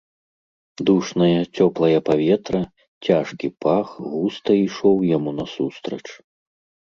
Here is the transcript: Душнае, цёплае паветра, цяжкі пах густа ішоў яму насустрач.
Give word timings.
Душнае, 0.89 1.39
цёплае 1.57 1.99
паветра, 2.07 2.61
цяжкі 3.09 3.47
пах 3.65 3.87
густа 4.11 4.51
ішоў 4.65 4.95
яму 5.15 5.31
насустрач. 5.41 6.03